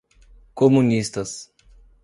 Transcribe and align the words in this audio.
comunistas 0.59 1.53